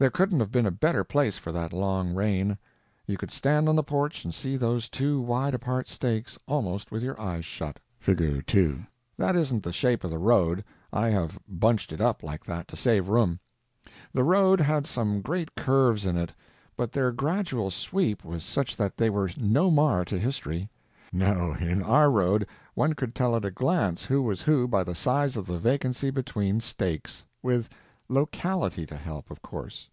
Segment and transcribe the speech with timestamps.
[0.00, 2.56] There couldn't have been a better place for that long reign;
[3.08, 7.02] you could stand on the porch and see those two wide apart stakes almost with
[7.02, 7.80] your eyes shut.
[7.98, 8.46] (Fig.
[8.46, 8.78] 2.)
[9.16, 13.08] That isn't the shape of the road—I have bunched it up like that to save
[13.08, 13.40] room.
[14.12, 16.32] The road had some great curves in it,
[16.76, 20.70] but their gradual sweep was such that they were no mar to history.
[21.12, 24.94] No, in our road one could tell at a glance who was who by the
[24.94, 27.68] size of the vacancy between stakes—with
[28.10, 29.90] _locality _to help, of course.